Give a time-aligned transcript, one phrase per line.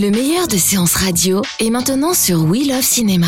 [0.00, 3.26] Le meilleur de séances radio est maintenant sur We Love Cinéma.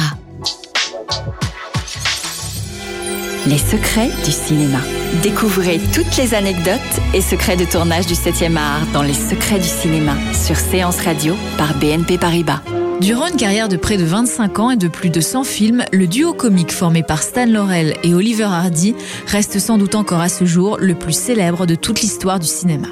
[3.47, 4.79] Les secrets du cinéma.
[5.23, 6.81] Découvrez toutes les anecdotes
[7.13, 11.35] et secrets de tournage du 7e art dans Les secrets du cinéma sur Séance Radio
[11.59, 12.63] par BNP Paribas.
[13.03, 16.07] Durant une carrière de près de 25 ans et de plus de 100 films, le
[16.07, 18.95] duo comique formé par Stan Laurel et Oliver Hardy
[19.27, 22.89] reste sans doute encore à ce jour le plus célèbre de toute l'histoire du cinéma.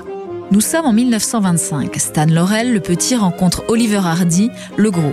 [0.52, 1.94] Nous sommes en 1925.
[1.96, 5.12] Stan Laurel, le petit, rencontre Oliver Hardy, le gros.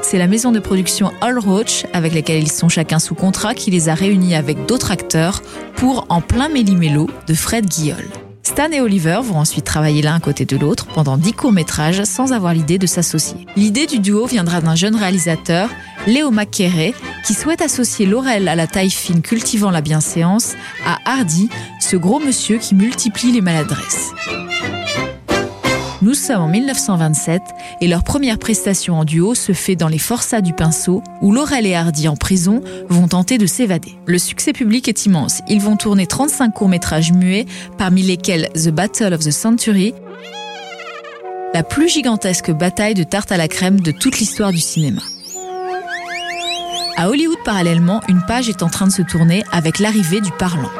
[0.00, 3.72] C'est la maison de production All Roach, avec laquelle ils sont chacun sous contrat, qui
[3.72, 5.42] les a réunis avec d'autres acteurs
[5.74, 8.04] pour En plein méli-mélo de Fred Guillol.
[8.44, 12.32] Stan et Oliver vont ensuite travailler l'un à côté de l'autre pendant dix courts-métrages sans
[12.32, 13.44] avoir l'idée de s'associer.
[13.56, 15.68] L'idée du duo viendra d'un jeune réalisateur,
[16.06, 16.94] Léo McKerray,
[17.26, 20.54] qui souhaite associer Laurel à la taille fine cultivant la bienséance
[20.86, 21.48] à Hardy,
[21.80, 24.12] ce gros monsieur qui multiplie les maladresses.
[26.06, 27.42] Nous sommes en 1927
[27.80, 31.66] et leur première prestation en duo se fait dans les Forçats du Pinceau où Laurel
[31.66, 33.98] et Hardy en prison vont tenter de s'évader.
[34.06, 35.42] Le succès public est immense.
[35.48, 37.44] Ils vont tourner 35 courts-métrages muets
[37.76, 39.94] parmi lesquels The Battle of the Century,
[41.52, 45.02] la plus gigantesque bataille de tarte à la crème de toute l'histoire du cinéma.
[46.96, 50.70] À Hollywood parallèlement, une page est en train de se tourner avec l'arrivée du parlant.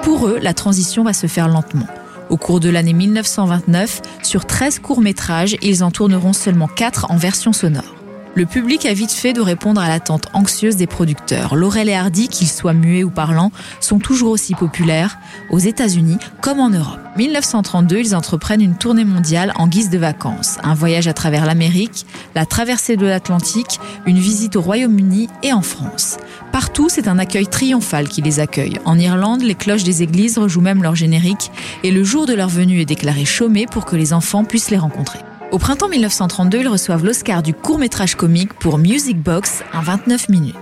[0.00, 1.86] Pour eux, la transition va se faire lentement.
[2.32, 7.52] Au cours de l'année 1929, sur 13 courts-métrages, ils en tourneront seulement 4 en version
[7.52, 7.94] sonore.
[8.34, 11.54] Le public a vite fait de répondre à l'attente anxieuse des producteurs.
[11.54, 15.18] Laurel et Hardy, qu'ils soient muets ou parlants, sont toujours aussi populaires,
[15.50, 17.00] aux États-Unis comme en Europe.
[17.18, 20.56] 1932, ils entreprennent une tournée mondiale en guise de vacances.
[20.62, 25.60] Un voyage à travers l'Amérique, la traversée de l'Atlantique, une visite au Royaume-Uni et en
[25.60, 26.16] France.
[26.52, 28.78] Partout, c'est un accueil triomphal qui les accueille.
[28.84, 31.50] En Irlande, les cloches des églises rejouent même leur générique
[31.82, 34.76] et le jour de leur venue est déclaré chômé pour que les enfants puissent les
[34.76, 35.20] rencontrer.
[35.50, 40.56] Au printemps 1932, ils reçoivent l'Oscar du court-métrage comique pour Music Box, un 29 minutes.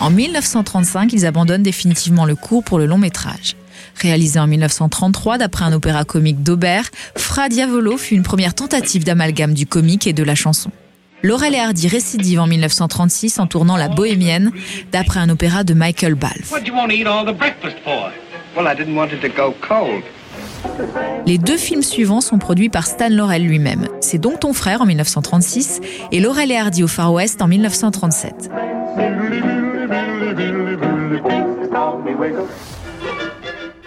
[0.00, 3.56] En 1935, ils abandonnent définitivement le cours pour le long métrage.
[3.96, 9.54] Réalisé en 1933 d'après un opéra comique d'Aubert, Fra Diavolo fut une première tentative d'amalgame
[9.54, 10.70] du comique et de la chanson.
[11.22, 14.52] Laurel et Hardy récidive en 1936 en tournant La Bohémienne
[14.92, 16.52] d'après un opéra de Michael Balfe.
[21.26, 23.88] Les deux films suivants sont produits par Stan Laurel lui-même.
[24.00, 25.80] C'est donc ton frère en 1936
[26.12, 28.50] et Laurel et Hardy au Far West en 1937.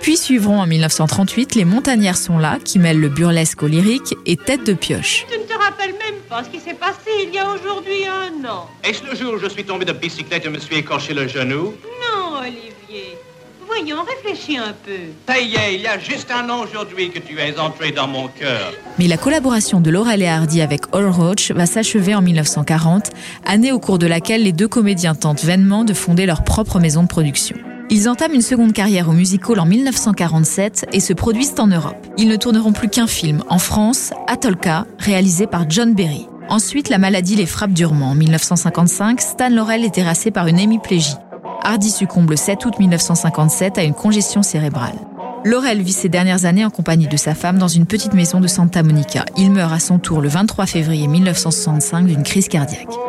[0.09, 4.38] Puis suivront en 1938 Les Montagnards sont là, qui mêlent le burlesque au lyrique et
[4.38, 5.28] Tête de pioche.
[5.31, 8.50] Tu ne te rappelles même pas ce qui s'est passé il y a aujourd'hui un
[8.50, 8.68] an.
[8.84, 11.75] Est-ce le jour où je suis tombé de bicyclette et me suis écorché le genou?
[12.02, 13.19] Non, Olivier.
[13.68, 14.98] Voyons, réfléchis un peu.
[15.28, 18.08] Ça y est, il y a juste un an aujourd'hui que tu es entré dans
[18.08, 18.74] mon cœur.
[18.98, 23.12] Mais la collaboration de Laurel et Hardy avec All Roach va s'achever en 1940,
[23.46, 27.03] année au cours de laquelle les deux comédiens tentent vainement de fonder leur propre maison
[27.03, 27.58] de production.
[27.92, 31.98] Ils entament une seconde carrière au musical en 1947 et se produisent en Europe.
[32.18, 36.28] Ils ne tourneront plus qu'un film, en France, Atolka, réalisé par John Berry.
[36.50, 38.12] Ensuite, la maladie les frappe durement.
[38.12, 41.16] En 1955, Stan Laurel est terrassé par une hémiplégie.
[41.64, 44.96] Hardy succombe le 7 août 1957 à une congestion cérébrale.
[45.44, 48.48] Laurel vit ses dernières années en compagnie de sa femme dans une petite maison de
[48.48, 49.26] Santa Monica.
[49.36, 53.09] Il meurt à son tour le 23 février 1965 d'une crise cardiaque.